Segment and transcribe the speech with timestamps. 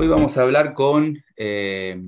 [0.00, 2.00] Hoy vamos a hablar con, eh,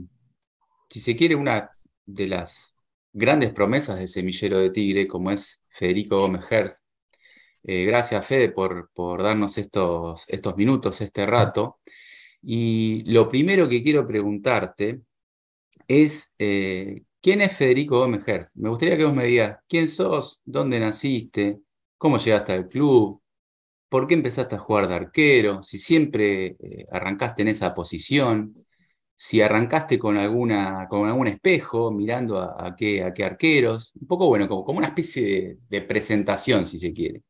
[0.89, 1.71] si se quiere, una
[2.07, 2.75] de las
[3.13, 6.83] grandes promesas de Semillero de Tigre, como es Federico Gómez Herz.
[7.63, 11.81] Eh, gracias, Fede, por, por darnos estos, minutos, este rato.
[12.41, 15.03] Y lo primero que quiero preguntarte
[15.87, 18.57] es, eh, ¿quién es Federico Gómez Herz?
[18.57, 20.41] Me gustaría que vos me digas, ¿quién sos?
[20.47, 21.61] ¿Dónde naciste?
[21.99, 23.22] ¿Cómo llegaste al club?
[23.93, 25.63] ¿Por qué empezaste a jugar de arquero?
[25.63, 28.65] Si siempre eh, arrancaste en esa posición,
[29.15, 34.29] si arrancaste con, alguna, con algún espejo, mirando a, qué, a qué arqueros, un poco
[34.29, 37.21] bueno, como, como una especie de, presentación, si se quiere.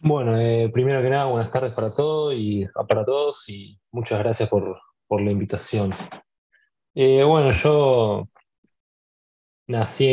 [0.00, 4.48] Bueno, eh, primero que nada, buenas tardes para todos y para todos y muchas gracias
[4.48, 5.90] por, la invitación.
[6.94, 8.26] Eh, bueno, yo
[9.66, 10.06] nací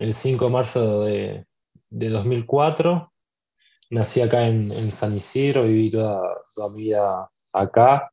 [0.00, 1.46] el 5 de marzo de,
[1.90, 3.12] 2004,
[3.90, 6.20] nací acá en, San Isidro, viví toda,
[6.54, 8.10] toda mi vida acá,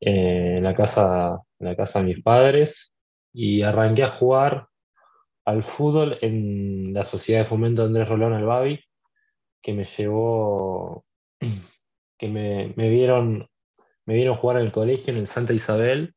[0.00, 2.92] eh, en la casa en la casa de mis padres
[3.32, 4.68] y arranqué a jugar
[5.44, 8.80] al fútbol en la Sociedad de Fomento Andrés Rolón Albavi,
[9.62, 11.04] que me llevó,
[12.18, 13.48] que me, vieron,
[14.06, 16.14] me vieron jugar en el colegio, en el Santa Isabel,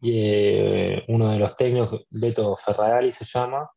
[0.00, 3.68] y eh, uno de los técnicos, Beto Ferrari se llama,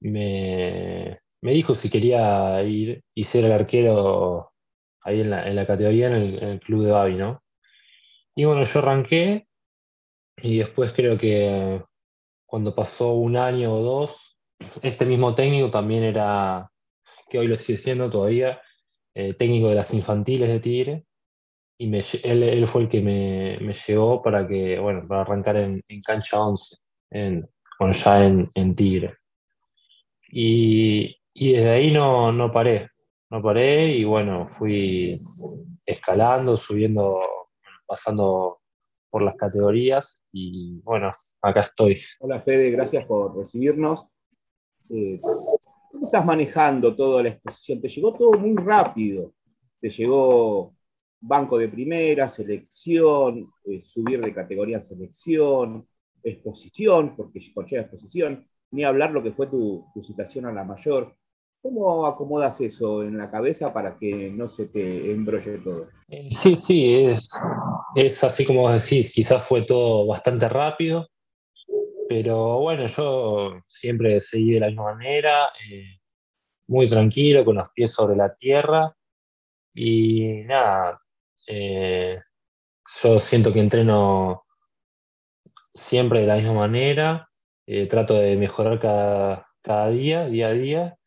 [0.00, 4.52] me, dijo si quería ir y ser el arquero
[5.02, 7.42] ahí en la, categoría en el, club de Bavi, ¿no?
[8.34, 9.48] Y bueno, yo arranqué
[10.36, 11.82] y después creo que
[12.46, 14.38] cuando pasó un año o dos,
[14.82, 16.70] este mismo técnico también era,
[17.28, 18.60] que hoy lo sigue siendo todavía,
[19.14, 21.04] eh, técnico de las infantiles de Tigre.
[21.76, 21.94] Y
[22.24, 26.76] él, fue el que me, llevó para que, bueno, para arrancar en, cancha 11,
[27.10, 29.16] en, bueno, ya en, Tigre.
[30.30, 32.88] Y, desde ahí no, no paré,
[33.30, 35.20] no paré y bueno, fui
[35.84, 37.18] escalando, subiendo,
[37.86, 38.60] pasando
[39.10, 41.10] por las categorías y bueno,
[41.42, 42.00] acá estoy.
[42.20, 44.08] Hola Fede, gracias por recibirnos.
[44.90, 47.80] Eh, ¿Cómo estás manejando toda la exposición?
[47.80, 49.32] Te llegó todo muy rápido.
[49.80, 50.74] Te llegó
[51.20, 55.86] banco de primera, selección, eh, subir de categoría a selección,
[56.22, 61.16] exposición, porque conlleva exposición, ni hablar lo que fue tu, tu citación a la mayor.
[61.60, 65.88] ¿Cómo acomodas eso en la cabeza para que no se te embrolle todo?
[66.08, 67.30] Eh, sí, sí, es,
[67.96, 71.08] es así como decís, quizás fue todo bastante rápido,
[72.08, 75.98] pero bueno, yo siempre seguí de la misma manera, eh,
[76.68, 78.94] muy tranquilo, con los pies sobre la tierra
[79.74, 81.02] y nada,
[81.48, 82.20] eh,
[83.02, 84.44] yo siento que entreno
[85.74, 87.28] siempre de la misma manera,
[87.90, 90.98] trato de mejorar cada, cada día, día a día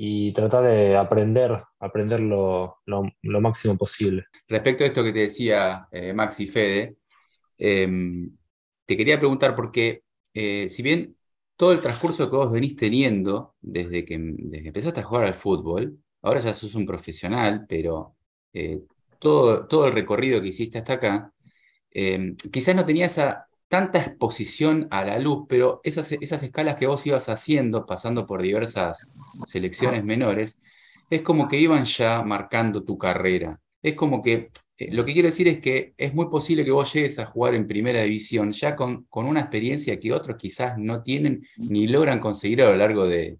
[0.00, 2.78] y tratar de aprender, aprender lo,
[3.24, 4.26] máximo posible.
[4.46, 6.98] Respecto a esto que te decía eh, Maxi Fede,
[7.58, 8.30] em,
[8.86, 11.16] te quería preguntar porque eh, si bien
[11.56, 16.40] todo el transcurso que vos venís teniendo desde que, empezaste a jugar al fútbol, ahora
[16.40, 18.14] ya sos un profesional, pero
[18.52, 18.82] eh,
[19.18, 21.32] todo, todo el recorrido que hiciste hasta acá,
[21.90, 27.06] em, quizás no tenía esa tanta exposición a la luz, pero esas, escalas que vos
[27.06, 29.06] ibas haciendo, pasando por diversas
[29.46, 30.62] selecciones menores,
[31.10, 33.60] es como que iban ya marcando tu carrera.
[33.82, 36.92] Es como que, eh, lo que quiero decir es que es muy posible que vos
[36.92, 41.42] llegues a jugar en primera división ya con, una experiencia que otros quizás no tienen
[41.56, 43.38] ni logran conseguir a lo largo de,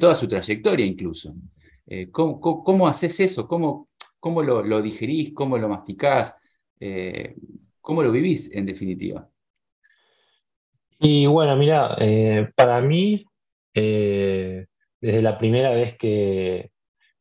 [0.00, 1.34] toda su trayectoria incluso.
[1.86, 3.46] Eh, ¿cómo, haces eso?
[3.46, 3.88] ¿Cómo,
[4.42, 5.32] lo, digerís?
[5.34, 6.34] ¿Cómo lo masticás?
[6.80, 7.36] Eh,
[7.84, 9.28] ¿Cómo lo vivís en definitiva?
[11.00, 13.26] Y bueno, mira, eh, para mí,
[13.74, 14.64] eh,
[15.02, 16.70] desde la primera vez que,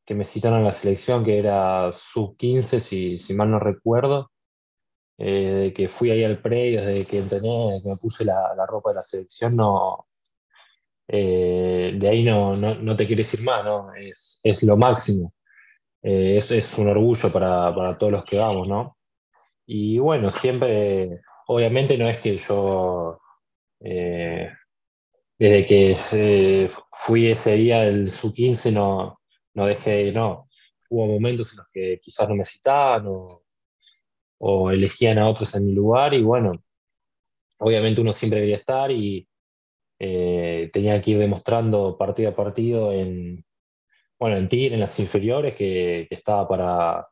[0.08, 2.80] me citaron a la selección, que era sub-15,
[3.20, 4.32] si, mal no recuerdo,
[5.18, 8.92] eh, de que fui ahí al predio, desde que entrené, que me puse la, ropa
[8.92, 10.08] de la selección, no,
[11.10, 13.94] de ahí no, no, te quieres ir más, ¿no?
[13.96, 15.34] Es, lo máximo.
[16.02, 18.98] es, es un orgullo para, para todos los que vamos, ¿no?
[19.66, 23.20] Y bueno, siempre, obviamente no es que yo,
[23.80, 24.50] eh,
[25.40, 29.20] desde que fui ese día del sub-15, no,
[29.54, 30.50] no dejé, no.
[30.90, 35.74] Hubo momentos en los que quizás no me citaban o, elegían a otros en mi
[35.74, 36.52] lugar y bueno,
[37.60, 39.28] obviamente uno siempre quería estar y
[40.00, 43.46] eh, tenía que ir demostrando partido a partido en,
[44.20, 47.08] bueno, en Tigre, en las inferiores, que, que estaba para,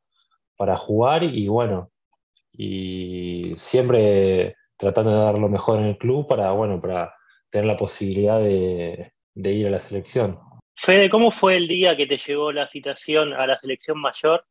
[0.57, 1.91] para jugar y bueno,
[2.53, 7.13] y siempre tratando de dar lo mejor en el club para, bueno, para
[7.49, 10.39] tener la posibilidad de, ir a la selección.
[10.75, 14.45] Fede, ¿cómo fue el día que te llegó la citación a la selección mayor?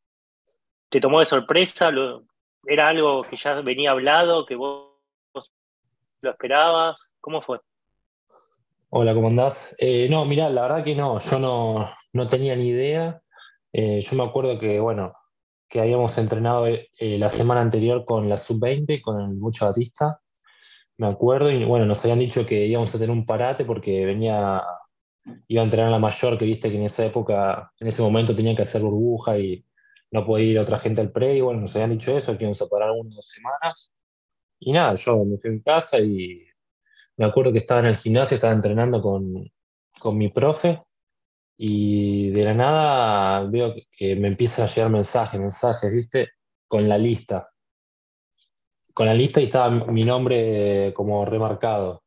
[0.88, 1.90] ¿Te tomó de sorpresa?
[2.66, 4.90] ¿Era algo que ya venía hablado, que vos
[6.20, 7.12] lo esperabas?
[7.20, 7.58] ¿Cómo fue?
[8.90, 9.74] Hola, ¿cómo andás?
[9.78, 13.22] Eh, no, mirá, la verdad que no, yo no, no tenía ni idea.
[13.72, 15.12] Eh, yo me acuerdo que, bueno,
[15.70, 16.88] que habíamos entrenado eh,
[17.18, 20.20] la semana anterior con la sub-20, con el Mucho Batista,
[20.98, 24.62] me acuerdo, y bueno, nos habían dicho que íbamos a tener un parate porque venía,
[25.48, 28.54] iba a entrenar la mayor, que viste que en esa época, en ese momento tenía
[28.56, 29.64] que hacer burbuja y
[30.10, 32.60] no podía ir otra gente al pre, y bueno, nos habían dicho eso, que íbamos
[32.60, 33.92] a parar unas semanas.
[34.58, 36.34] Y nada, yo me fui mi casa y
[37.16, 39.50] me acuerdo que estaba en el gimnasio, estaba entrenando con,
[40.00, 40.82] con mi profe,
[41.62, 46.30] y de la nada veo que me empiezan a llegar mensajes, mensajes, ¿viste?
[46.66, 47.50] Con la lista.
[48.94, 52.02] Con la lista y estaba mi nombre como remarcado.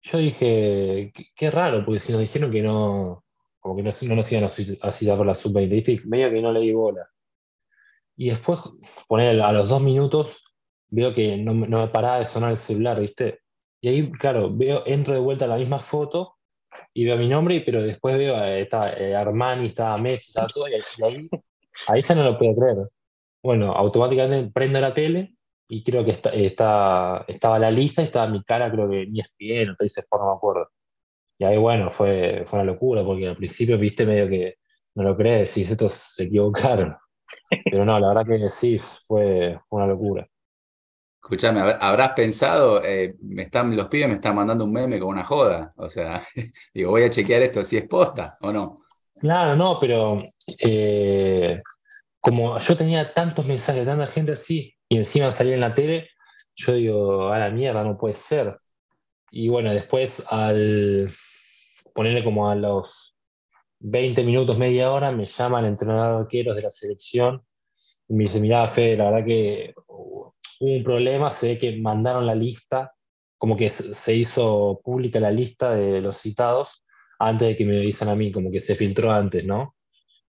[0.00, 3.24] Yo dije, qué, raro, porque si nos dijeron que no,
[3.58, 6.00] como que no, no nos iban a citar por la sub-20, ¿viste?
[6.04, 7.04] medio que no le di bola.
[8.16, 8.60] Y después,
[9.08, 10.40] poner a los dos minutos,
[10.86, 13.40] veo que no, no, me paraba de sonar el celular, ¿viste?
[13.80, 16.36] Y ahí, claro, veo, entro de vuelta a la misma foto
[16.92, 20.68] y veo mi nombre, pero después veo, eh, está eh, Armani, está Messi, está todo,
[20.68, 21.28] y ahí,
[21.88, 22.76] ahí ya no lo puedo creer.
[23.42, 25.34] Bueno, automáticamente prendo la tele
[25.68, 29.20] y creo que está, está, estaba la lista y estaba mi cara, creo que ni
[29.64, 30.68] no te dices por no me acuerdo.
[31.38, 34.56] Y ahí, bueno, fue, fue una locura, porque al principio viste medio que
[34.94, 36.96] no lo crees, si estos se equivocaron.
[37.70, 40.28] Pero no, la verdad que sí, fue, fue una locura.
[41.24, 45.24] Escuchame, habrás pensado, eh, me están, los pibes me están mandando un meme con una
[45.24, 45.72] joda.
[45.78, 46.22] O sea,
[46.74, 48.82] digo, voy a chequear esto si es posta o no.
[49.18, 50.22] Claro, no, pero
[50.60, 51.62] eh,
[52.20, 56.10] como yo tenía tantos mensajes, tanta gente así, y encima salía en la tele,
[56.54, 58.58] yo digo, a la mierda, no puede ser.
[59.30, 61.10] Y bueno, después al
[61.94, 63.16] ponerle como a los
[63.78, 67.42] 20 minutos, media hora, me llama el entrenador arqueros de la selección
[68.08, 69.74] y me dice, mirá, Fede, la verdad que
[70.60, 72.92] hubo un problema, se ve que mandaron la lista,
[73.38, 76.82] como que se hizo pública la lista de los citados
[77.18, 79.76] antes de que me avisen a mí, como que se filtró antes, ¿no?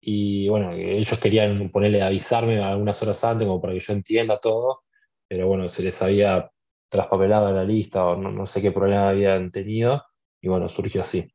[0.01, 4.83] Y bueno, ellos querían ponerle avisarme algunas horas antes, como para que yo entienda todo,
[5.27, 6.51] pero bueno, se les había
[6.89, 10.03] traspapelado la lista o no, sé qué problema habían tenido,
[10.41, 11.27] y bueno, surgió así.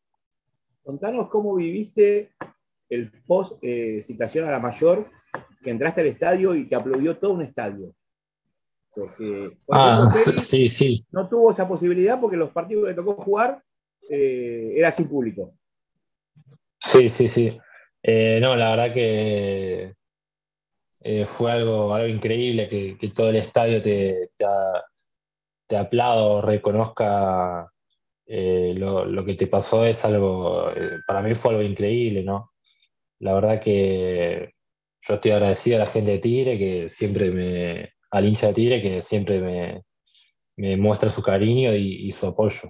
[0.84, 2.32] Contanos cómo viviste
[2.90, 5.10] el post eh, citación a la mayor,
[5.62, 7.94] que entraste al estadio y te aplaudió todo un estadio.
[8.94, 11.06] Porque ah, sí, sí.
[11.12, 13.64] no tuvo esa posibilidad porque los partidos que le tocó jugar
[14.10, 15.54] eh, era sin público.
[16.80, 17.60] Sí, sí, sí.
[18.02, 19.94] Eh, no, la verdad que
[21.02, 24.32] eh, fue algo, algo increíble que, todo el estadio te,
[25.68, 27.72] te, aplaudo, reconozca
[28.26, 30.72] lo, lo, que te pasó, es algo,
[31.06, 32.52] para mí fue algo increíble, ¿no?
[33.20, 34.54] La verdad que
[35.02, 38.82] yo estoy agradecido a la gente de Tigre que siempre me, al hincha de Tigre
[38.82, 39.84] que siempre
[40.58, 42.70] me, muestra su cariño y, su apoyo.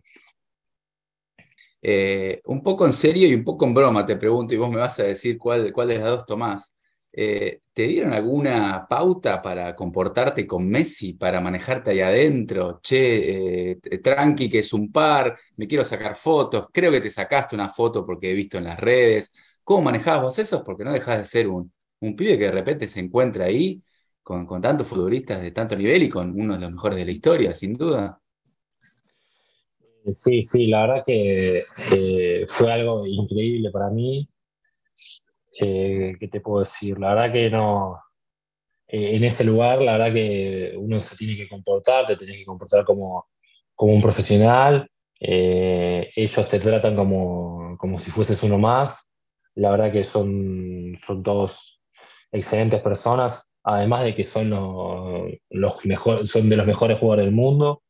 [1.81, 4.77] Eh, un poco en serio y un poco en broma te pregunto, y vos me
[4.77, 6.73] vas a decir cuál, cuál de las dos tomás.
[7.11, 12.79] Eh, ¿Te dieron alguna pauta para comportarte con Messi, para manejarte ahí adentro?
[12.81, 17.55] Che, eh, tranqui, que es un par, me quiero sacar fotos, creo que te sacaste
[17.55, 19.31] una foto porque he visto en las redes.
[19.63, 20.63] ¿Cómo manejabas vos eso?
[20.63, 23.81] Porque no dejas de ser un, un pibe que de repente se encuentra ahí
[24.29, 27.51] con, tantos futbolistas de tanto nivel y con uno de los mejores de la historia,
[27.51, 28.21] sin duda.
[30.13, 34.29] Sí, sí, la verdad que eh, fue algo increíble para mí.
[35.59, 36.99] Eh, ¿Qué te puedo decir?
[36.99, 37.97] La verdad que no.
[38.87, 42.45] Eh, en ese lugar, la verdad que uno se tiene que comportar, te tienes que
[42.45, 43.29] comportar como,
[43.73, 44.87] como un profesional.
[45.19, 49.09] ellos te tratan como, como si fueses uno más.
[49.55, 51.81] La verdad que son, son todos
[52.31, 54.49] excelentes personas además de que son
[55.49, 57.83] los, mejores, son de los mejores jugadores del mundo.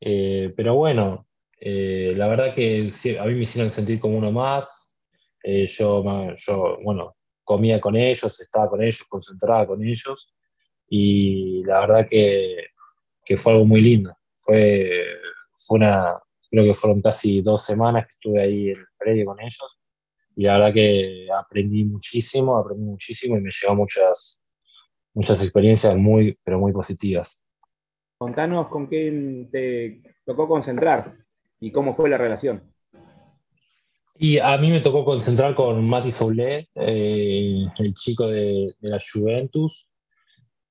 [0.00, 1.26] Eh, pero bueno,
[1.60, 2.88] eh, la verdad que
[3.20, 4.88] a mí me hicieron sentir como uno más.
[5.44, 6.04] Eh, yo,
[6.36, 10.32] yo, bueno, comía con ellos, estaba con ellos, concentraba con ellos.
[10.88, 12.66] Y la verdad que,
[13.24, 14.14] que fue algo muy lindo.
[14.36, 15.06] Fue,
[15.56, 16.18] fue una,
[16.50, 19.78] creo que fueron casi dos semanas que estuve ahí en el predio con ellos.
[20.36, 24.41] Y la verdad que aprendí muchísimo, aprendí muchísimo y me llevó muchas,
[25.14, 27.44] muchas experiencias muy, pero muy positivas.
[28.18, 31.16] Contanos con quién te tocó concentrar
[31.60, 32.72] y cómo fue la relación.
[34.18, 39.88] Y a mí me tocó concentrar con Mati Soule, eh, el chico de, la Juventus.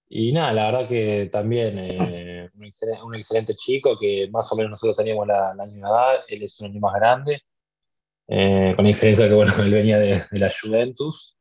[0.07, 2.49] Y nada, la verdad que también eh,
[3.03, 6.67] un, excelente, chico que más o menos nosotros teníamos la, misma edad, él es un
[6.67, 7.41] año más grande,
[8.27, 11.37] eh, con la diferencia que bueno, él venía de, de la Juventus.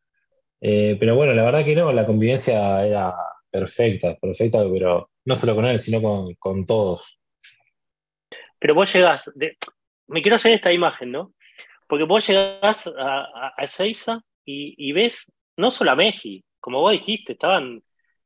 [0.61, 3.15] Eh, pero bueno, la verdad que no, la convivencia era,
[3.51, 7.19] perfecta, perfecta, pero no solo con él, sino con, con todos.
[8.59, 9.57] Pero vos llegás, de,
[10.07, 11.35] me quiero hacer esta imagen, ¿no?
[11.89, 16.93] Porque vos llegás a, a, Seiza y, y, ves no solo a Messi, como vos
[16.93, 17.83] dijiste, estaban,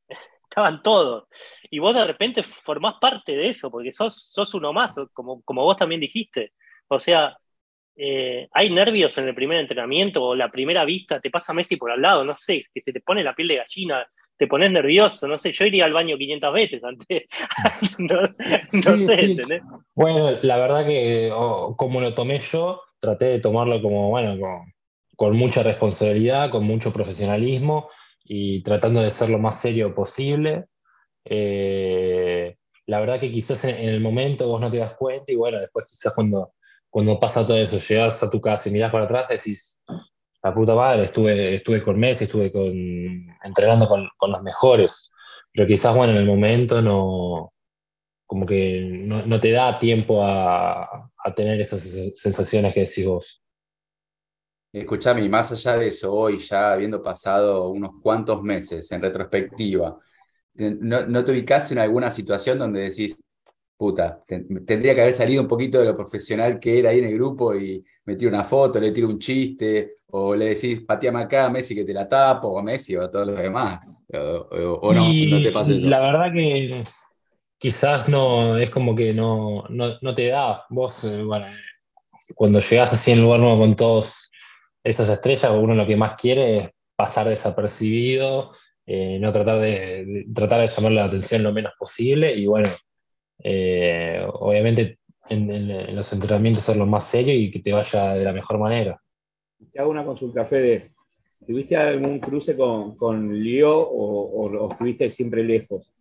[0.50, 1.28] estaban todos.
[1.70, 5.62] Y vos de repente formás parte de eso, porque sos, sos uno más, como, como
[5.62, 6.52] vos también dijiste.
[6.88, 7.36] O sea,
[7.96, 11.90] eh, hay nervios en el primer entrenamiento o la primera vista, te pasa Messi por
[11.92, 15.28] al lado, no sé, que se te pone la piel de gallina, te pones nervioso,
[15.28, 17.24] no sé, yo iría al baño 500 veces antes,
[18.00, 18.28] no, no
[18.68, 19.58] Sí, sé, sí.
[19.94, 24.72] Bueno, la verdad que oh, como lo tomé yo, traté de tomarlo como, bueno, con,
[25.16, 27.88] con mucha responsabilidad, con mucho profesionalismo
[28.24, 30.64] y tratando de ser lo más serio posible.
[31.24, 35.36] Eh, la verdad que quizás en, en el momento vos no te das cuenta y
[35.36, 36.54] bueno, después quizás cuando,
[36.94, 39.76] cuando pasa todo eso, llegas a tu casa y mirás para atrás decís,
[40.44, 42.72] la puta madre, estuve, estuve con Messi, estuve con,
[43.42, 45.10] entrenando con, con los mejores,
[45.52, 47.52] pero quizás, bueno, en el momento no,
[48.24, 51.82] como que no, te da tiempo a, a tener esas
[52.14, 53.42] sensaciones que decís vos.
[54.72, 59.98] Escuchame, y más allá de eso, hoy ya habiendo pasado unos cuantos meses en retrospectiva,
[60.54, 63.20] ¿no, no te ubicás en alguna situación donde decís,
[63.76, 67.06] puta, ten- tendría que haber salido un poquito de lo profesional que era ahí en
[67.06, 71.20] el grupo y me tiro una foto, le tiro un chiste, o le decís, pateame
[71.20, 73.80] acá, Messi, que te la tapo, o a Messi, o a todos los demás,
[74.12, 75.88] o, o- o no, no te pasa eso.
[75.90, 76.82] la verdad que
[77.58, 80.64] quizás no, es como que no, no, no te da.
[80.70, 81.46] Vos, eh, bueno,
[82.34, 84.30] cuando llegás así en lugar nuevo con todos
[84.82, 88.52] esas estrellas, uno lo que más quiere es pasar desapercibido,
[88.86, 92.68] eh, no tratar de, de- tratar de llamar la atención lo menos posible y bueno,
[93.38, 94.98] eh, obviamente
[95.28, 98.32] en, en- en los entrenamientos ser lo más serio y que te vaya de la
[98.32, 99.00] mejor manera.
[99.70, 100.92] Te hago una consulta, Fede.
[101.46, 105.92] ¿Tuviste algún cruce con, con Leo o, o, o estuviste siempre lejos?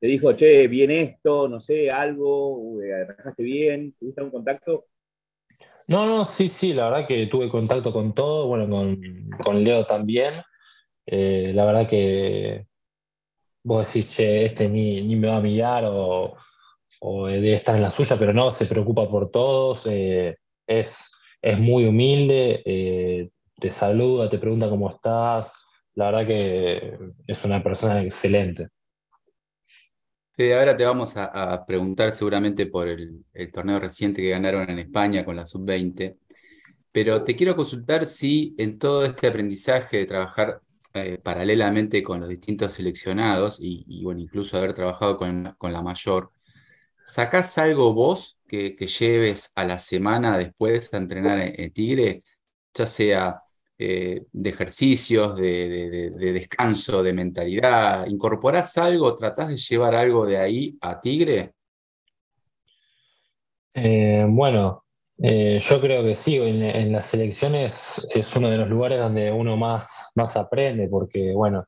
[0.00, 4.86] Te dijo, che, bien esto, no sé, algo, arrancaste bien, ¿tuviste algún contacto?
[5.88, 9.00] No, no, sí, sí, la verdad que tuve contacto con todo, bueno, con,
[9.42, 10.34] con Leo también.
[11.06, 12.66] Eh, la verdad que
[13.64, 16.36] vos decís, che, este ni, ni me va a mirar o,
[17.00, 20.36] o debe estar en la suya, pero no, se preocupa por todos, eh,
[20.66, 25.52] es, es muy humilde, eh, te saluda, te pregunta cómo estás.
[25.94, 28.68] La verdad que es una persona excelente.
[30.32, 34.78] Fede, ahora te vamos a, preguntar seguramente por el, el torneo reciente que ganaron en
[34.78, 36.16] España con la Sub-20,
[36.92, 40.60] pero te quiero consultar si en todo este aprendizaje de trabajar
[40.94, 45.82] eh, paralelamente con los distintos seleccionados y, y, bueno, incluso haber trabajado con, con la
[45.82, 46.32] mayor,
[47.08, 52.22] ¿sacás algo vos que, lleves a la semana después a entrenar en, Tigre,
[52.74, 53.42] ya sea
[53.78, 58.06] eh, de ejercicios, de, de, de, de, descanso, de mentalidad?
[58.06, 61.54] ¿Incorporás algo, tratás de llevar algo de ahí a Tigre?
[63.72, 64.84] Eh, bueno,
[65.16, 69.56] eh, yo creo que sí, en, las selecciones es uno de los lugares donde uno
[69.56, 71.64] más, más aprende, porque bueno,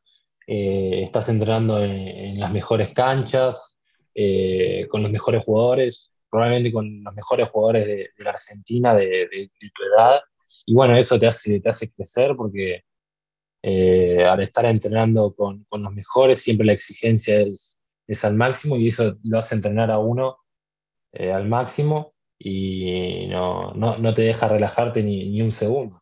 [0.46, 3.78] estás entrenando en, en, las mejores canchas,
[4.14, 9.82] eh, con los mejores jugadores, probablemente con los mejores jugadores de, la Argentina de, tu
[9.84, 10.20] edad,
[10.66, 12.82] y bueno, eso te hace, te hace crecer porque
[13.62, 18.76] eh, al estar entrenando con, con, los mejores, siempre la exigencia es, es, al máximo
[18.76, 20.38] y eso lo hace entrenar a uno
[21.12, 26.00] eh, al máximo y no, no, no, te deja relajarte ni, ni un segundo.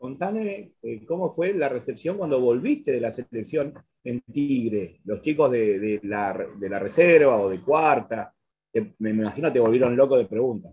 [0.00, 4.98] Contame eh, cómo fue la recepción cuando volviste de la selección en Tigre.
[5.04, 8.34] Los chicos de, la, reserva o de cuarta,
[8.98, 10.72] me imagino te volvieron locos de preguntas.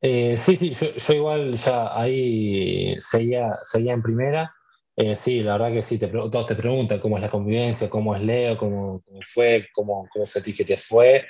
[0.00, 4.50] Eh, sí, sí, yo, igual ya ahí seguía, seguía en primera.
[4.96, 8.22] Eh, sí, la verdad que sí, todos te preguntan cómo es la convivencia, cómo es
[8.22, 11.26] Leo, cómo, fue, cómo, cómo sentís que te fue.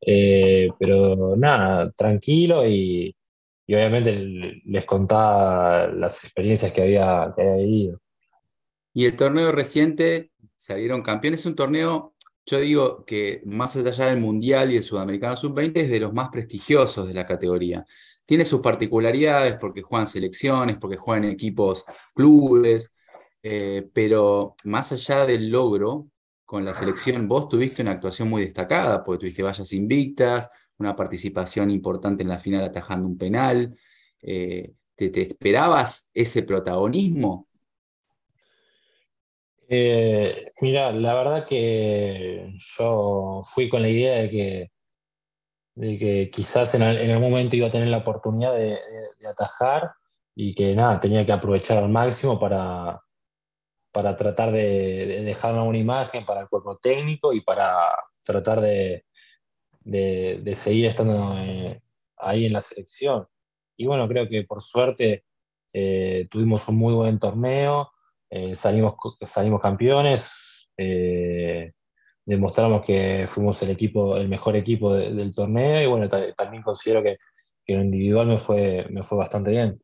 [0.00, 3.14] Pero nada, tranquilo y,
[3.66, 8.00] y, obviamente les contaba las experiencias que había, que había vivido.
[8.92, 12.14] Y el torneo reciente salieron campeones, es un torneo,
[12.46, 16.28] yo digo que más allá del Mundial y el Sudamericano Sub-20 es de los más
[16.28, 17.84] prestigiosos de la categoría.
[18.26, 22.94] Tiene sus particularidades porque juegan selecciones, porque juegan equipos clubes,
[23.42, 26.06] eh, pero más allá del logro
[26.44, 31.70] con la selección, vos tuviste una actuación muy destacada, porque tuviste vallas invictas, una participación
[31.70, 33.74] importante en la final atajando un penal.
[34.20, 37.48] Eh, ¿te, ¿te, esperabas ese protagonismo?
[39.68, 44.72] Eh, mira, la verdad que yo fui con la idea de que,
[45.74, 48.78] de que quizás en, algún momento iba a tener la oportunidad de, de,
[49.18, 49.92] de atajar
[50.34, 53.00] y que nada, tenía que aprovechar al máximo para,
[53.94, 59.04] para tratar de, dejar una imagen para el cuerpo técnico y para tratar de,
[59.84, 61.80] de seguir estando eh,
[62.16, 63.26] ahí en la selección.
[63.76, 65.24] Y bueno, creo que por suerte
[65.72, 67.90] eh, tuvimos un muy buen torneo,
[68.30, 68.94] eh, salimos,
[69.26, 70.68] salimos campeones,
[72.24, 77.16] demostramos que fuimos el equipo, el mejor equipo del torneo y bueno, también considero que,
[77.64, 79.80] que lo individual me fue, me fue bastante bien.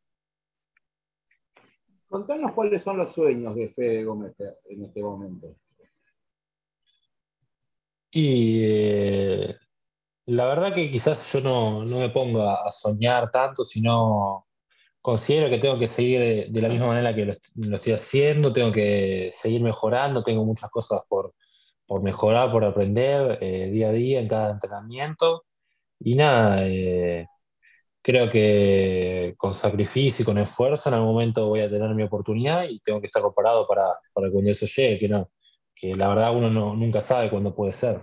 [2.09, 4.35] Contanos cuáles son los sueños de Fede Gómez
[4.69, 5.55] en este momento.
[8.11, 9.57] Y eh,
[10.31, 14.47] la verdad que quizás yo no, me pongo a, soñar tanto, sino
[15.03, 19.31] considero que tengo que seguir de, la misma manera que lo, estoy haciendo, tengo que
[19.33, 21.35] seguir mejorando, tengo muchas cosas por,
[22.03, 25.45] mejorar, por aprender eh, día a día en cada entrenamiento.
[26.01, 27.27] Y nada, eh,
[28.03, 32.65] creo que con sacrificio y con esfuerzo en algún momento voy a tener mi oportunidad
[32.69, 33.85] y tengo que estar preparado para,
[34.15, 35.31] para cuando eso llegue, que, no,
[35.75, 38.01] que la verdad uno no, nunca sabe cuándo puede ser.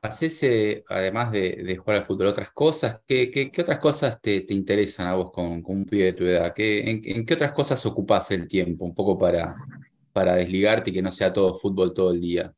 [0.00, 3.00] ¿Haces, además de, jugar al fútbol, otras cosas?
[3.06, 6.54] ¿Qué, qué, otras cosas te, te, interesan a vos con, un pibe de tu edad?
[6.54, 8.86] ¿Qué, en, qué otras cosas ocupás el tiempo?
[8.86, 9.54] Un poco para,
[10.12, 12.54] para desligarte y que no sea todo fútbol todo el día.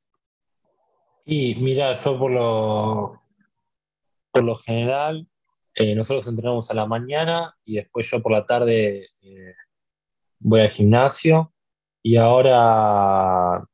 [1.24, 3.22] Y mira, yo por lo,
[4.30, 5.26] por lo general,
[5.74, 9.54] eh, nosotros entrenamos a la mañana y después yo por la tarde eh,
[10.38, 11.52] voy al gimnasio.
[12.02, 13.64] Y ahora,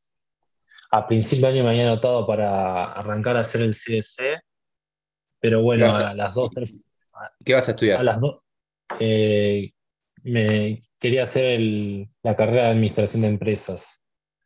[0.91, 4.41] a principio de año me había anotado para arrancar a hacer el CSC,
[5.41, 6.91] pero bueno, a, las 2, 3.
[7.45, 8.01] ¿Qué vas a estudiar?
[8.01, 8.41] A las 2.
[9.01, 9.71] Eh,
[10.23, 11.61] me quería hacer
[12.23, 14.01] la carrera de administración de empresas.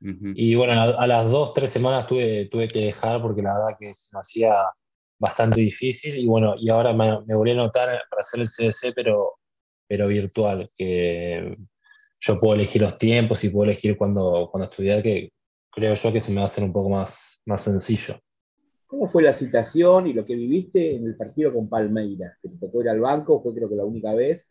[0.04, 3.94] Y bueno, a, las dos, tres semanas tuve, tuve que dejar porque la verdad que
[3.94, 4.52] se me hacía
[5.16, 8.94] bastante difícil y bueno, y ahora me, me volví a anotar para hacer el CDC,
[8.96, 9.38] pero,
[9.86, 11.56] pero virtual, que
[12.18, 15.30] yo puedo elegir los tiempos y puedo elegir cuándo, cuando estudiar, que
[15.72, 18.16] creo yo que se me va a hacer un poco más, más sencillo.
[18.86, 22.36] ¿Cómo fue la citación y lo que viviste en el partido con Palmeiras?
[22.42, 24.50] Que te tocó ir al banco, fue creo que la única vez,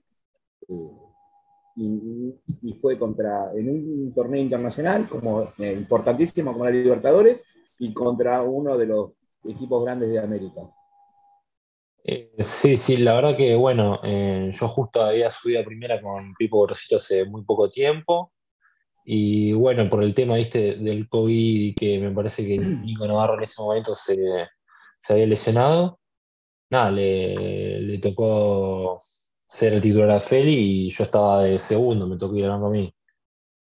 [0.68, 0.92] eh,
[1.76, 7.44] y, fue contra, en un torneo internacional como, eh, importantísimo como la Libertadores,
[7.78, 9.12] y contra uno de los
[9.46, 10.62] equipos grandes de América.
[12.04, 16.34] Eh, sí, sí, la verdad que bueno, eh, yo justo había subido a primera con
[16.36, 18.31] Pipo Grosito hace muy poco tiempo.
[19.04, 23.44] Y bueno, por el tema ¿viste, del COVID, que me parece que Nico Navarro en
[23.44, 24.18] ese momento se,
[25.10, 26.00] había lesionado,
[26.70, 29.00] nada, le, tocó
[29.48, 32.94] ser el titular a Feli y yo estaba de segundo, me tocó ir a mí.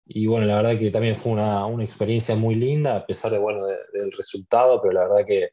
[0.06, 3.64] Y bueno, la verdad que también fue una, experiencia muy linda, a pesar de, bueno,
[3.64, 5.50] del resultado, pero la verdad que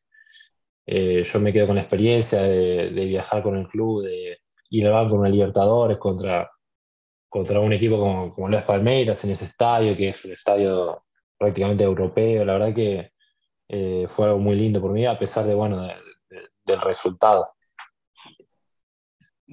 [0.86, 4.94] eh, yo me quedo con la experiencia de, viajar con el club, de ir al
[4.94, 6.50] banco con el Libertadores contra,
[7.34, 11.04] contra un equipo como, como Las Palmeiras en ese estadio, que es un estadio
[11.36, 12.46] prácticamente europeo.
[12.46, 13.12] La verdad que
[13.70, 15.82] eh, fue algo muy lindo por mí, a pesar de, bueno,
[16.30, 17.48] del resultado.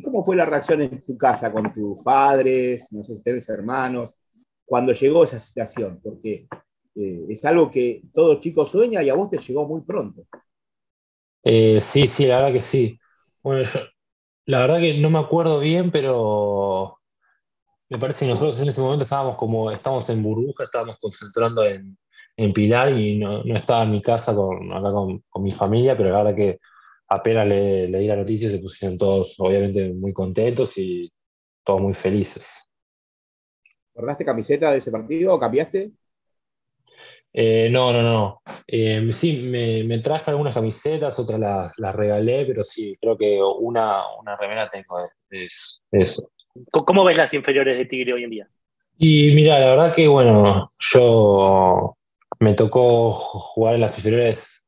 [0.04, 4.14] ¿Cómo fue la reacción en tu casa con tus padres, no sé si tenés hermanos,
[4.66, 6.00] cuando llegó esa situación?
[6.04, 6.48] Porque
[6.96, 10.26] eh, es algo que todo chico sueña y a vos te llegó muy pronto.
[11.42, 13.00] Eh, sí, sí, la verdad que sí.
[13.42, 13.80] Bueno, yo,
[14.44, 16.99] la verdad que no me acuerdo bien, pero
[17.90, 21.96] me parece que nosotros en ese momento estábamos como, estábamos en burbuja, estábamos concentrando en,
[22.54, 26.34] Pilar y no, estaba en mi casa con, acá con, mi familia, pero la verdad
[26.34, 26.58] que
[27.08, 31.12] apenas le, di la noticia se pusieron todos obviamente muy contentos y
[31.62, 32.64] todos muy felices.
[33.92, 35.92] ¿Guardaste camiseta de ese partido o cambiaste?
[37.30, 38.42] Eh, no, no, no.
[38.66, 44.34] Eh, sí, me, traje algunas camisetas, otras las, regalé, pero sí, creo que una, una
[44.36, 44.96] remera tengo
[45.28, 45.46] de,
[45.92, 46.30] eso.
[46.70, 48.48] ¿Cómo ves las inferiores de Tigre hoy en día?
[48.98, 51.96] Y mira, la verdad que, bueno, yo
[52.38, 54.64] me tocó jugar en las inferiores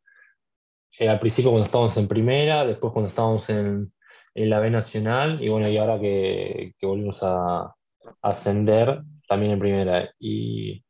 [0.99, 3.93] eh, al principio cuando estábamos en primera, después cuando estábamos en,
[4.35, 7.75] la B Nacional, y bueno, y ahora que, volvimos a
[8.23, 10.11] ascender también en primera.
[10.19, 10.83] Y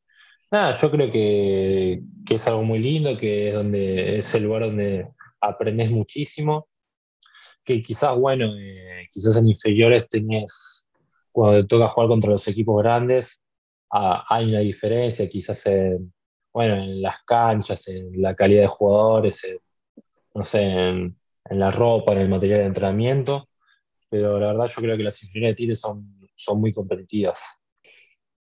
[0.53, 5.09] Nada, yo creo que, es algo muy lindo, que es donde es el lugar donde
[5.41, 6.69] aprendes muchísimo,
[7.65, 10.89] que quizás, bueno, eh, quizás en inferiores tenés,
[11.31, 13.43] cuando te toca jugar contra los equipos grandes,
[13.91, 16.13] hay una diferencia, quizás en,
[16.53, 19.47] bueno, en las canchas, en la calidad de jugadores,
[20.35, 21.17] no sé, en,
[21.51, 23.49] la ropa, en el material de entrenamiento,
[24.09, 27.43] pero la verdad yo creo que las inferiores de Tigre son, son muy competitivas.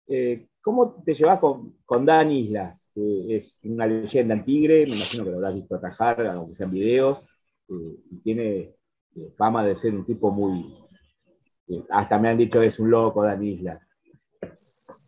[0.06, 2.90] Eh, ¿Cómo te llevas con, con Dan Islas?
[2.94, 6.70] Que es una leyenda en Tigre, me imagino que lo habrás visto atajar, aunque sean
[6.70, 7.22] videos,
[7.68, 8.74] eh, y tiene
[9.16, 10.76] eh, fama de ser un tipo muy.
[11.90, 13.80] hasta me han dicho que es un loco, Dan Islas.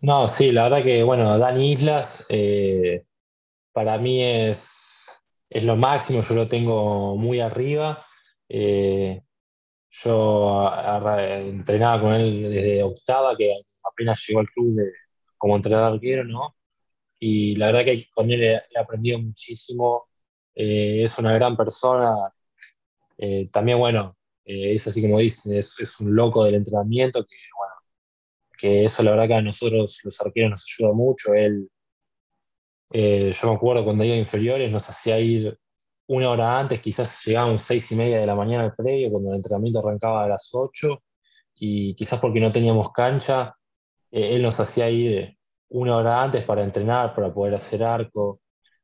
[0.01, 3.05] No, sí, la verdad que, bueno, Dani Islas eh,
[3.73, 5.07] para mí es,
[5.49, 8.05] es lo máximo, yo lo tengo muy arriba.
[8.49, 9.23] Eh,
[9.91, 10.71] yo
[11.49, 14.81] entrenaba con él desde octava, que apenas llegó al club
[15.39, 16.57] como entrenador arquero, ¿no?
[17.19, 20.09] Y la verdad que con él he, aprendido muchísimo.
[20.55, 22.15] Eh, es una gran persona.
[23.53, 27.75] También, bueno, es así como dicen, es, es, un loco del entrenamiento que, bueno,
[28.59, 31.35] que eso la verdad que a nosotros los arqueros nos ayuda mucho.
[31.35, 31.69] Él,
[32.93, 35.59] eh, yo me acuerdo cuando iba a inferiores, nos hacía ir
[36.09, 39.37] una hora antes, quizás llegábamos seis y media de la mañana al predio, cuando el
[39.37, 41.03] entrenamiento arrancaba a las ocho,
[41.55, 43.55] y quizás porque no teníamos cancha,
[44.11, 45.37] eh, él nos hacía ir
[45.71, 48.41] una hora antes para entrenar, para poder hacer arco.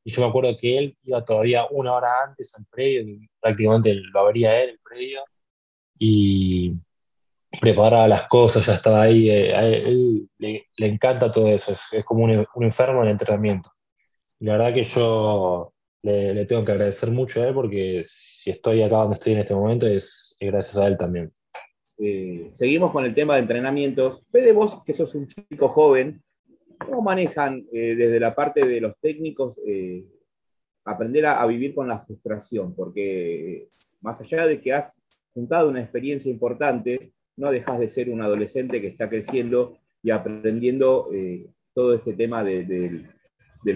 [0.08, 3.04] Y yo me acuerdo que él iba todavía una hora antes al predio,
[3.38, 5.22] prácticamente lo abría él el predio,
[5.98, 6.72] y,
[7.60, 9.28] preparaba las cosas, ya estaba ahí.
[9.28, 13.70] Eh, a él, le, encanta todo eso, es, como un, enfermo en el entrenamiento.
[14.40, 18.80] Y la verdad que yo le, tengo que agradecer mucho a él porque si estoy
[18.80, 21.30] acá donde estoy en este momento es, gracias a él también.
[21.98, 24.22] Eh, seguimos con el tema de entrenamientos.
[24.32, 26.22] Fede, vos que sos un chico joven,
[26.78, 29.60] ¿cómo manejan eh, desde la parte de los técnicos
[30.84, 32.74] aprender a, vivir con la frustración?
[32.74, 33.68] Porque
[34.00, 34.96] más allá de que has
[35.34, 41.08] juntado una experiencia importante, no dejas de ser un adolescente que está creciendo y aprendiendo
[41.12, 43.08] eh, todo este tema del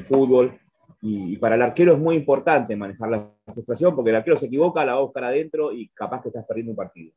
[0.04, 0.58] fútbol.
[1.00, 4.84] Y, para el arquero es muy importante manejar la frustración porque el arquero se equivoca,
[4.84, 7.12] la va a buscar adentro y capaz que estás perdiendo un partido.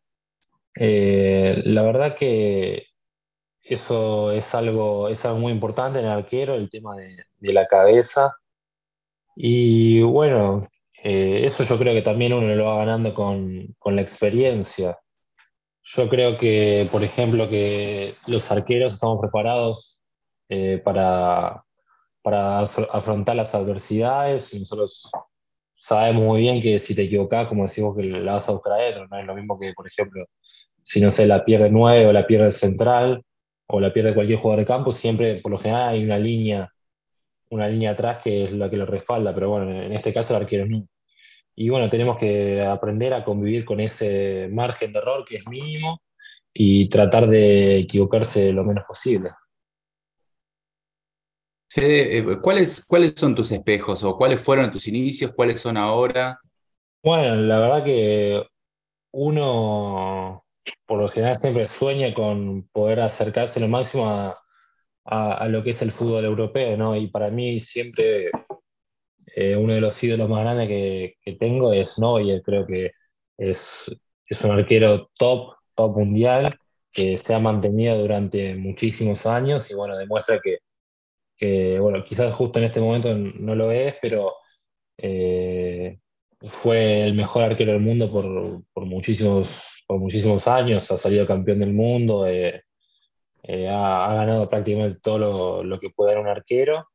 [0.75, 2.83] Eh, la verdad que
[3.67, 8.35] eso es algo, es algo muy importante en el arquero, el tema de, la cabeza.
[9.35, 10.67] Y bueno,
[11.03, 14.97] eh, eso yo creo que también uno lo va ganando con, la experiencia.
[15.83, 19.99] Yo creo que, por ejemplo, que los arqueros estamos preparados
[20.49, 21.63] eh, para,
[22.91, 25.11] afrontar las adversidades nosotros
[25.77, 29.07] sabemos muy bien que si te equivocás, como decimos que la vas a buscar adentro,
[29.07, 30.23] no es lo mismo que, por ejemplo,
[30.83, 33.23] si no sé, la pierde 9 o la pierde central
[33.67, 36.73] o la pierde cualquier jugador de campo, siempre, por lo general, hay una línea,
[37.49, 40.43] una línea atrás que es la que lo respalda, pero bueno, en este caso el
[40.43, 40.87] arquero no.
[41.55, 46.01] Y bueno, tenemos que aprender a convivir con ese margen de error que es mínimo
[46.53, 49.29] y tratar de equivocarse lo menos posible.
[51.69, 55.33] Fede, eh, ¿cuáles, ¿cuáles son tus espejos o cuáles fueron tus inicios?
[55.35, 56.39] ¿Cuáles son ahora?
[57.03, 58.43] Bueno, la verdad que
[59.11, 60.44] uno
[60.85, 64.39] por lo general siempre sueña con poder acercarse lo máximo a,
[65.05, 66.95] a lo que es el fútbol europeo, ¿no?
[66.95, 68.29] Y para mí siempre
[69.35, 72.91] eh, uno de los ídolos más grandes que, tengo es Neuer, creo que
[73.37, 73.91] es,
[74.27, 76.57] es, un arquero top, top mundial,
[76.91, 80.39] que se ha mantenido durante muchísimos años y bueno, demuestra
[81.37, 84.35] que, bueno, quizás justo en este momento no lo es, pero
[84.97, 85.99] eh,
[86.41, 91.73] fue el mejor arquero del mundo por, muchísimos, por muchísimos años, ha salido campeón del
[91.73, 92.63] mundo, eh,
[93.69, 96.87] ha, ganado prácticamente todo lo, lo que puede dar un arquero.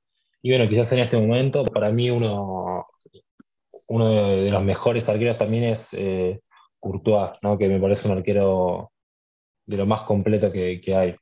[0.43, 2.87] Y bueno, quizás en este momento, para mí uno,
[3.87, 6.41] uno de los mejores arqueros también es eh,
[6.79, 7.59] Courtois, ¿no?
[7.59, 8.93] que me parece un arquero
[9.67, 11.17] de lo más completo que, hay.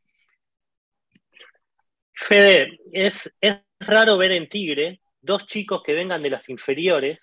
[2.14, 7.18] Fede, es, es raro ver en Tigre dos chicos que vengan de las inferiores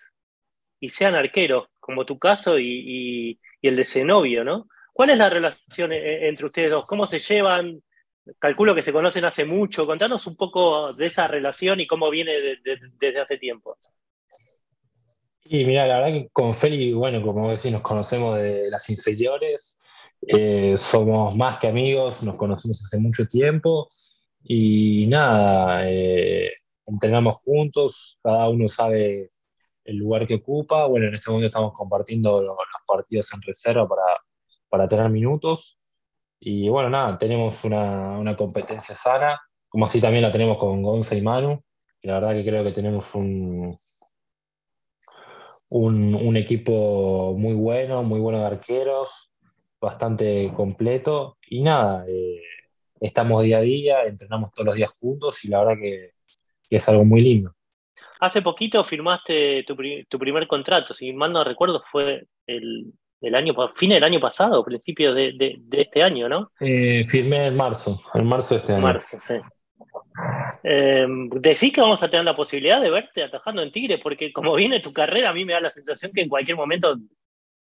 [0.85, 4.67] y sean arqueros, como tu caso y, el de Zenobio, ¿no?
[4.93, 6.85] ¿Cuál es la relación eh, entre ustedes dos?
[6.87, 7.81] ¿Cómo se llevan?
[8.39, 9.85] calculo que se conocen hace mucho.
[9.85, 13.77] Contanos un poco de esa relación y cómo viene desde hace tiempo.
[15.43, 19.77] Y mira, la verdad que con Feli, bueno, como decís, nos conocemos de las inferiores,
[20.27, 23.87] eh, somos más que amigos, nos conocemos hace mucho tiempo
[24.43, 26.51] y nada, eh,
[26.87, 29.29] entrenamos juntos, cada uno sabe
[29.85, 30.87] el lugar que ocupa.
[30.87, 34.03] Bueno, en este momento estamos compartiendo los, partidos en reserva para,
[34.69, 35.79] para tener minutos.
[36.39, 41.21] Y bueno, nada, tenemos una, competencia sana, como así también la tenemos con Gonza y
[41.21, 41.63] Manu.
[42.01, 43.75] Y la verdad que creo que tenemos un,
[45.69, 49.31] un, equipo muy bueno, muy bueno de arqueros,
[49.81, 51.37] bastante completo.
[51.49, 52.41] Y nada, eh,
[52.99, 56.11] estamos día a día, entrenamos todos los días juntos y la verdad que,
[56.69, 57.55] es algo muy lindo.
[58.19, 59.75] Hace poquito firmaste tu,
[60.09, 64.63] tu, primer contrato, si mal no recuerdo, fue el el año, fin del año pasado,
[64.63, 66.51] principio de, de, este año, ¿no?
[66.59, 68.81] Eh, firmé en marzo, en marzo de este año.
[68.81, 69.35] Marzo, sí.
[70.63, 74.55] Eh, decís que vamos a tener la posibilidad de verte atajando en Tigre, porque como
[74.55, 76.95] viene tu carrera, a mí me da la sensación que en cualquier momento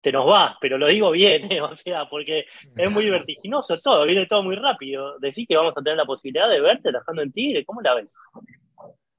[0.00, 1.60] te nos va, pero lo digo bien, ¿eh?
[1.60, 5.18] o sea, porque es muy vertiginoso todo, viene todo muy rápido.
[5.18, 8.08] Decís que vamos a tener la posibilidad de verte trabajando en Tigre, ¿cómo la ves?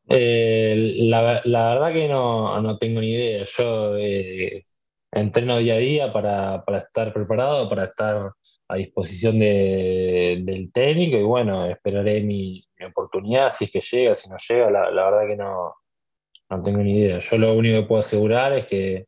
[0.10, 3.44] Eh, la, verdad que no, tengo ni idea.
[3.46, 4.66] Yo eh,
[5.12, 8.32] entreno día a día para, estar preparado, para estar
[8.68, 14.38] a disposición del técnico y bueno, esperaré mi, oportunidad, si es que llega, si no
[14.38, 15.76] llega, la, la verdad que no,
[16.50, 17.20] no tengo ni idea.
[17.20, 19.06] Yo lo único que puedo asegurar es que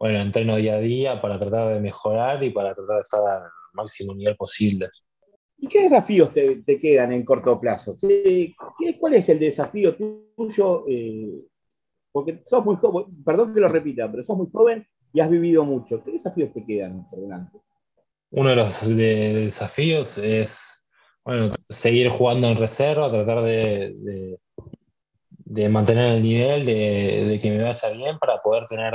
[0.00, 3.50] bueno, entreno día a día para tratar de mejorar y para tratar de estar al
[3.74, 4.88] máximo nivel posible.
[5.60, 7.98] ¿Y qué desafíos te, quedan en corto plazo?
[8.00, 8.54] ¿Qué,
[8.98, 9.96] cuál es el desafío
[10.36, 10.84] tuyo?
[10.88, 11.44] Eh,
[12.12, 15.64] porque sos muy joven, perdón que lo repita, pero sos muy joven y has vivido
[15.64, 16.02] mucho.
[16.02, 17.58] ¿Qué desafíos te quedan por delante?
[18.30, 20.80] Uno de los desafíos es
[21.24, 24.38] bueno, seguir jugando en reserva, tratar de,
[25.28, 28.94] de, mantener el nivel, de, de, que me vaya bien para poder tener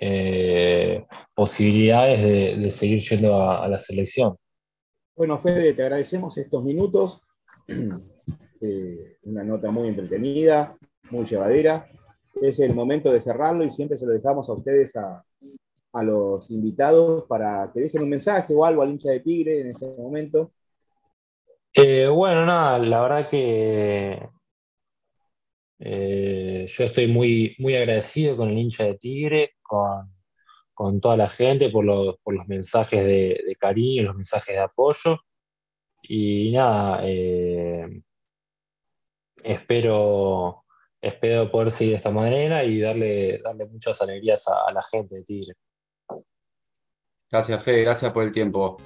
[0.00, 2.22] eh, posibilidades
[2.58, 4.36] de, seguir yendo a, la selección.
[5.20, 7.20] Bueno, Fede, te agradecemos estos minutos.
[8.62, 10.76] Eh, una nota muy entretenida,
[11.10, 11.88] muy llevadera.
[12.42, 15.24] Es el momento de cerrarlo y siempre se lo dejamos a ustedes, a,
[16.02, 19.94] los invitados, para que dejen un mensaje o algo al hincha de Tigre en este
[19.96, 20.52] momento.
[21.72, 24.28] Eh, bueno, nada, la verdad que
[25.78, 30.19] yo estoy muy, muy agradecido con el hincha de Tigre, con,
[31.00, 32.16] toda la gente por los,
[32.46, 35.18] mensajes de, cariño, los mensajes de apoyo.
[36.02, 38.02] Y nada, eh,
[39.42, 40.64] espero,
[41.00, 45.16] espero poder seguir de esta manera y darle, darle muchas alegrías a, a la gente
[45.16, 45.54] de Tigre.
[47.30, 48.78] Gracias, Fede, gracias por el tiempo.